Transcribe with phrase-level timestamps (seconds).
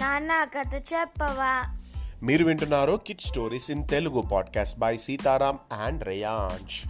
[0.00, 1.78] నాన్న కథ చెప్పవా?
[2.22, 6.82] మీరు వింటున్నారు kid stories in Telugu podcast by Sitaram and Reyansh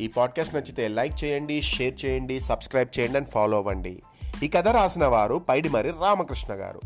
[0.00, 4.02] ఈ పాడ్కాస్ట్ నచ్చితే లైక్ చేయండి షేర్ చేయండి సబ్స్క్రైబ్ చేయండి అండ్ ఫాలో అవ్వండి.
[4.42, 6.80] ఈ కథ రాసిన వారు పైడిమరి రామకృష్ణ గారు.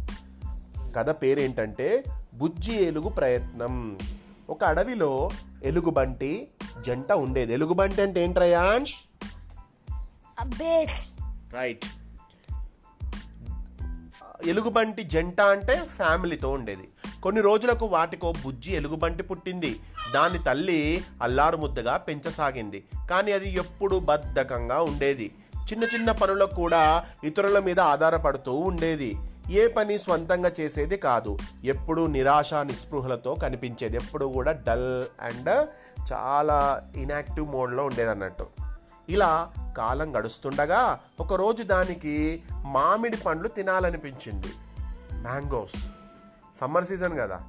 [0.97, 2.05] కథ పేరేంటంటే
[2.35, 3.99] బుజ్జి ఎలుగు ప్రయత్నం.
[4.51, 5.31] ఒక అడవిలో
[5.65, 6.49] ఎలుగుబంటి
[6.87, 7.53] జంట ఉండేది.
[7.53, 8.95] ఎలుగుబంటి అంటే ఏంటి రయాంష్
[11.53, 11.87] రైట్
[14.47, 16.89] ఎలుగుబంటి జంట అంటే ఫ్యామిలీతో ఉండేది.
[17.23, 19.81] కొన్ని రోజులకు వాటికో బుజ్జి ఎలుగుబంటి పుట్టింది.
[20.15, 22.85] దాని తల్లి అల్లారు ముద్దగా పెంచసాగింది.
[23.11, 25.35] కానీ అది ఎప్పుడు బద్ధకంగా ఉండేది.
[25.73, 29.17] చిన్న చిన్న పనులకు కూడా ఇతరుల మీద ఆధారపడుతూ ఉండేది.
[29.51, 31.39] ఏ పని స్వంతంగా చేసేది కాదు.
[31.65, 33.97] ఎప్పుడు నిరాశ నిస్పృహలతో కనిపించేది.
[33.97, 35.67] ఎప్పుడు కూడా డల్ అండ్
[36.13, 38.47] చాలా ఇన్యాక్టివ్ మోడ్లో ఉండేది అన్నట్టు
[39.09, 44.47] ఇలా కాలం గడుస్తుండగా ఒకరోజు దానికి మామిడి పండ్లు తినాలనిపించింది.
[45.15, 45.89] మ్యాంగోస్.
[46.61, 47.41] సమ్మర్ సీజన్ కదా.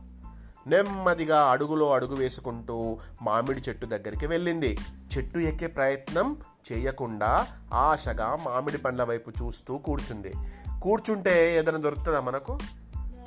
[0.67, 4.77] నెమ్మదిగా అడుగులో అడుగు వేసుకుంటూ మామిడి చెట్టు దగ్గరికి వెళ్ళింది.
[5.17, 6.37] చెట్టు ఎక్కే ప్రయత్నం
[6.71, 10.33] చేయకుండా ఆశగా మామిడి పండ్ల వైపు చూస్తూ కూర్చుంది.
[10.81, 12.59] కూర్చుంటే ఏదైనా దొరుకుతుందా మనకు?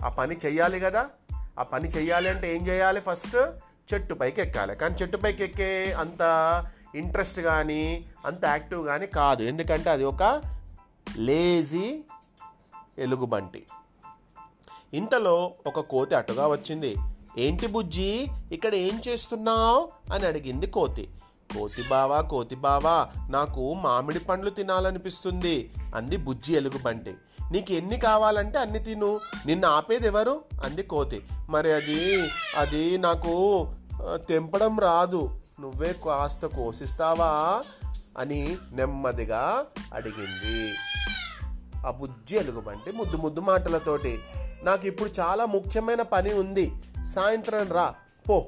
[0.05, 1.07] ఆ పని చెయ్యాలి కదా.
[1.59, 3.37] ఆ పని చెయ్యాలి అంటే ఏం చేయాలి ఫస్ట్?
[3.95, 6.23] చెట్టు పైకి ఎక్కాలి కానీ చెట్టు పైకి ఎక్కే అంత
[6.95, 9.43] ఇంట్రెస్ట్ కానీ అంత యాక్టివ్ కానీ కాదు.
[9.43, 10.43] ఎందుకంటే అది ఒక
[11.17, 12.01] లేజీ
[12.99, 13.67] ఎలుగుబంటి.
[14.95, 16.97] ఇంతలో ఒక కోతి అటుగా వచ్చింది.
[17.39, 20.15] ఏంటి బుజ్జి ఇక్కడ ఏం చేస్తున్నావు?
[20.15, 21.09] అని అడిగింది కోతి.
[21.59, 27.15] కోతి బావా కోతి బావా నాకు మామిడి పండ్లు తినాలనిపిస్తుంది అంది బుజ్జి ఎలుగుబంటి.
[27.53, 29.21] నీకు ఎన్ని కావాలంటే అన్ని తిను.
[29.47, 31.23] నిన్ను ఆపేది ఎవరు అంది కోతి.
[31.51, 33.67] మరి అది అది నాకు
[34.15, 35.40] తెంపడం రాదు.
[35.61, 37.63] నువ్వే కాస్త కోసిస్తావా
[38.19, 40.75] అని నెమ్మదిగా అడిగింది.
[41.87, 44.19] ఆ బుజ్జి ఎలుగుబంటి ముద్దు ముద్దు మాటలతోటి
[44.65, 46.73] నాకు ఇప్పుడు చాలా ముఖ్యమైన పని ఉంది.
[47.07, 47.95] సాయంత్రం రా
[48.29, 48.47] పో.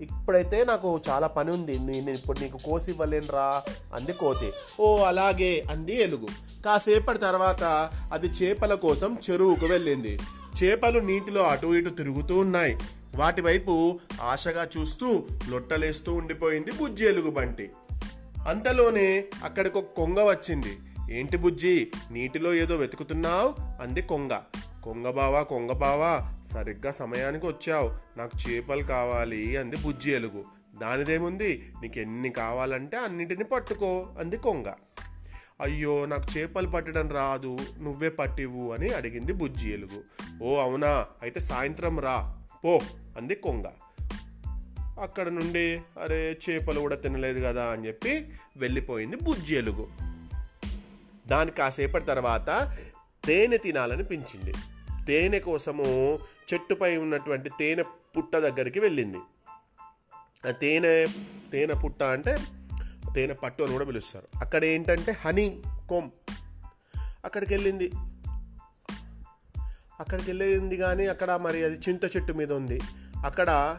[0.00, 1.78] ఇప్పుడైతే నాకు చాలా పని ఉంది.
[1.78, 3.62] నేను ఇప్పుడు నీకు కోసి ఇవ్వలేను రా
[3.94, 4.52] అంది కోతి.
[4.80, 6.28] ఓ అలాగే అంది ఎలుగు.
[6.64, 10.20] కాసేపటి తర్వాత అది చేపల కోసం చెరువుకు వెళ్ళింది.
[10.62, 12.78] చేపలు నీటిలో అటు ఇటు తిరుగుతూ ఉన్నాయి.
[13.16, 17.70] వాటి వైపు ఆశగా చూస్తూ లొట్టలేస్తూ ఉండిపోయింది బుజ్జి ఎలుగు బంటి
[18.48, 20.78] అంతలోనే అక్కడికి ఒక కొంగ వచ్చింది.
[21.10, 23.54] ఏంటి బుజ్జి నీటిలో ఏదో వెతుకుతున్నావు?
[23.82, 24.40] అంది కొంగ.
[24.84, 28.18] కొంగ బావా కొంగ బావా సరిగ్గా సమయానికి వచ్చావు.
[28.18, 30.44] నాకు చేపలు కావాలి అంది బుజ్జి ఎలుగు.
[30.80, 31.70] దానిదేముంది?
[31.82, 34.72] నీకు ఎన్ని కావాలంటే అన్నింటిని పట్టుకో అంది కొంగ.
[35.60, 40.02] అయ్యో నాకు చేపలు పట్టడం రాదు నువ్వే పట్టివు అని అడిగింది బుజ్జి ఎలుగు.
[40.44, 41.06] ఓ అవునా?
[41.22, 42.36] అయితే సాయంత్రం రా.
[42.64, 42.80] పో.
[43.16, 43.64] అంది కొంగ.
[45.00, 49.88] అక్కడ నుండి అరే చేపలు కూడా తినలేదు కదా అని చెప్పి వెళ్ళిపోయింది బుజ్జి ఎలుగు.
[51.26, 52.76] దాని కాసేపటి తర్వాత
[53.24, 54.54] తేనె తినాలనిపించింది.
[55.06, 56.18] తేనె కోసము
[56.54, 57.82] చెట్టుపై ఉన్నటువంటి తేనె
[58.16, 59.18] పుట్ట దగ్గరికి వెళ్ళింది.
[60.48, 61.06] ఆ తేనె
[61.52, 62.38] తేనె పుట్ట అంటే
[63.14, 64.38] తేనె పట్టు అని కూడా పిలుస్తారు.
[64.38, 66.10] అక్కడ ఏంటంటే హనీ కోమ్.
[67.24, 67.92] అక్కడికి వెళ్ళింది.
[70.00, 72.80] అక్కడికి వెళ్ళింది కానీ అక్కడ మరి అది చింత చెట్టు మీద ఉంది.
[73.24, 73.78] అక్కడ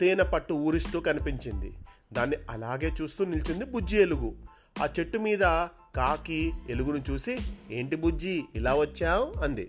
[0.00, 1.72] తేనె పట్టు ఊరిస్తూ కనిపించింది.
[2.12, 4.34] దాన్ని అలాగే చూస్తూ నిల్చుంది బుజ్జి ఎలుగు.
[4.82, 5.40] ఆ చెట్టు మీద
[5.96, 7.38] కాకి ఎలుగును చూసి
[7.70, 9.42] ఏంటి బుజ్జి ఇలా వచ్చావు?
[9.42, 9.68] అంది.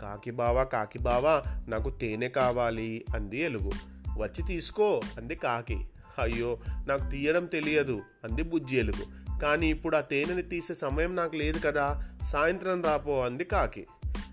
[0.00, 3.72] కాకి బావా కాకి బావా నాకు తేనె కావాలి అంది ఎలుగు.
[4.18, 5.86] వచ్చి తీసుకో అంది కాకి.
[6.18, 9.22] అయ్యో నాకు తీయడం తెలియదు అంది బుజ్జి ఎలుగు.
[9.38, 13.86] కానీ ఇప్పుడు ఆ తేనెని తీసే సమయం నాకు లేదు కదా సాయంత్రం రాపో అంది కాకి.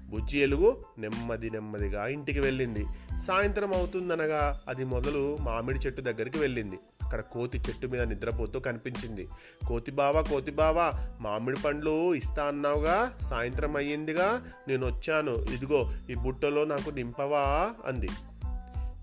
[0.09, 2.85] బుజ్జి ఎలుగు నెమ్మది నెమ్మదిగా ఇంటికి వెళ్ళింది.
[3.21, 6.79] సాయంత్రం అవుతుందనగా అది మొదలు మామిడి చెట్టు దగ్గరికి వెళ్ళింది.
[7.03, 9.27] అక్కడ కోతి చెట్టు మీద నిద్రపోతూ కనిపించింది.
[9.67, 13.13] కోతి బావా కోతి బావా మామిడి పండ్లు ఇస్తా అన్నావుగా?
[13.21, 14.43] సాయంత్రం అయ్యిందిగా?
[14.67, 15.31] నేను వచ్చాను.
[15.31, 17.69] ఇదిగో ఈ బుట్టలో నాకు నింపవా?
[17.85, 18.09] అంది.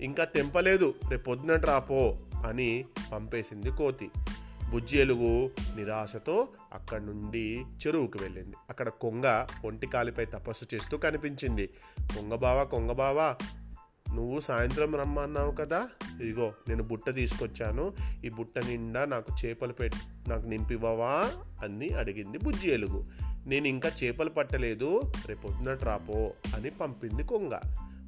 [0.01, 0.95] ఇంకా తెంపలేదు.
[1.11, 4.11] రేపు పొద్దున రాపో అని పంపేసింది కోతి.
[4.71, 8.57] బుజ్జి ఎలుగు నిరాశతో అక్కడి నుండి చెరువుకు వెళ్ళింది.
[8.71, 11.67] అక్కడ కొంగ ఒంటి కాలిపై తపస్సు చేస్తూ కనిపించింది.
[11.67, 12.29] కొంగ
[12.65, 13.35] కొంగబావా కొంగ
[14.15, 15.89] నువ్వు సాయంత్రం రమ్మన్నావు కదా?
[16.23, 17.95] ఇదిగో నేను బుట్ట తీసుకొచ్చాను.
[18.25, 19.95] ఈ బుట్ట నిండా నాకు చేపలు పెట్
[20.29, 21.31] నాకు నింపివ్వవా?
[21.65, 23.05] అని అడిగింది బుజ్జి ఎలుగు
[23.47, 25.13] నేను ఇంకా చేపలు పట్టలేదు.
[25.27, 27.61] రేపు పొద్దున అని పంపింది కొంగ.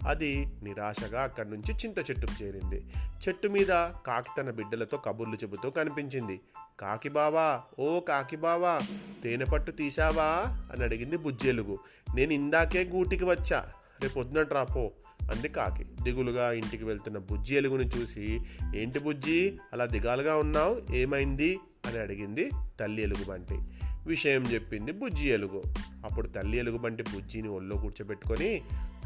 [0.06, 2.86] అది నిరాశగా అక్కడి నుంచి చింత చెట్టుకు చేరింది.
[3.28, 3.66] చెట్టు మీద
[4.06, 6.40] కాకి తన బిడ్డలతో కబుర్లు చెబుతూ కనిపించింది.
[6.80, 8.80] కాకి బావా ఓ కాకి బావా
[9.24, 10.24] తేనె పట్టు తీసావా
[10.72, 11.78] అని అడిగింది బుజ్జేలుగు.
[12.14, 13.68] నేను ఇందాకే గూటికి వచ్చా.
[14.02, 14.90] రేపు పొద్దున రాపో
[15.22, 15.84] అంది కాకి.
[16.02, 18.40] దిగులుగా ఇంటికి వెళ్తున్న బుజ్జి ఎలుగుని చూసి
[18.76, 20.94] ఏంటి బుజ్జి అలా దిగాలుగా ఉన్నావు?
[20.94, 21.58] ఏమైంది?
[21.86, 22.50] అని అడిగింది
[22.80, 23.58] తల్లి ఎలుగు బంటి
[24.06, 25.62] విషయం చెప్పింది బుజ్జి ఎలుగు.
[26.08, 28.62] అప్పుడు తల్లి ఎలుగుబంటి బుజ్జిని ఒళ్ళో కూర్చోబెట్టుకొని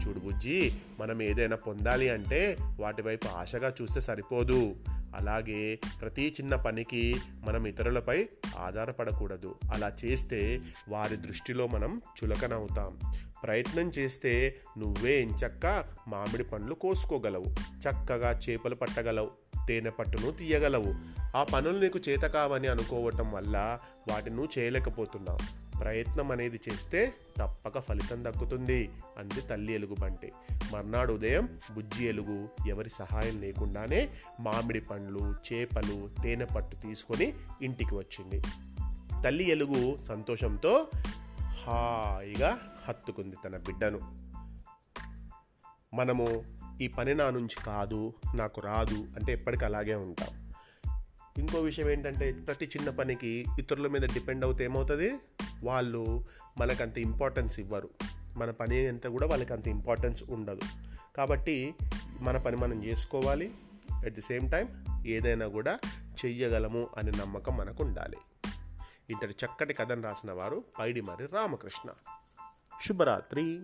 [0.07, 4.77] చూడు బుజ్జి మనం ఏదైనా పొందాలి అంటే వాటి వైపు ఆశగా చూస్తే సరిపోదు.
[5.17, 8.29] అలాగే ప్రతి చిన్న పనికి మనం ఇతరులపై
[8.59, 9.55] ఆధారపడకూడదు.
[9.75, 12.99] అలా చేస్తే వారి దృష్టిలో మనం చులకనవుతాం.
[13.43, 17.47] ప్రయత్నం చేస్తే నువ్వే ఎంచక్క మామిడి పండ్లు కోసుకోగలవు.
[17.79, 19.31] చక్కగా చేపలు పట్టగలవు.
[19.69, 20.95] తేనె పట్టును తీయగలవు.
[21.37, 23.79] ఆ పనులు నీకు చేత కావని అనుకోవటం వల్ల
[24.11, 25.72] వాటిని చేయలేకపోతున్నావు.
[25.82, 28.90] ప్రయత్నం అనేది చేస్తే తప్పక ఫలితం దక్కుతుంది.
[29.19, 30.32] అంది తల్లి ఎలుగుబంటి.
[30.73, 34.08] మర్నాడు ఉదయం బుజ్జి ఎలుగు ఎవరి సహాయం లేకుండానే
[34.40, 37.32] మామిడి పండ్లు చేపలు తేనె పట్టు తీసుకొని
[37.62, 38.43] ఇంటికి వచ్చింది.
[39.25, 40.88] తల్లి ఎలుగు సంతోషంతో
[41.43, 42.58] హాయిగా
[42.88, 43.99] హత్తుకుంది తన బిడ్డను.
[45.94, 46.44] మనము
[46.81, 50.52] ఈ పని నా నుంచి కాదు నాకు రాదు అంటే ఎప్పటికీ అలాగే ఉంటాం.
[51.38, 55.14] ఇంకో విషయం ఏంటంటే ప్రతి చిన్న పనికి ఇతరుల మీద డిపెండ్ అవుతే ఏమవుతుంది?
[55.62, 56.25] వాళ్ళు
[56.59, 57.88] మనకంత ఇంపార్టెన్స్ ఇవ్వరు.
[58.37, 60.61] మన పని అంతా కూడా వాళ్ళకి అంత ఇంపార్టెన్స్ ఉండదు.
[61.17, 61.75] కాబట్టి
[62.20, 63.55] మన పని మనం చేసుకోవాలి.
[64.05, 65.79] అట్ ది సేమ్ టైం ఏదైనా కూడా
[66.25, 68.17] చెయ్యగలము అనే నమ్మకం మనకు ఉండాలి
[69.11, 71.91] ఇంతటి చక్కటి కథను రాసిన వారు పైడిమరి రామకృష్ణ.
[72.87, 73.61] శుభరాత్రి.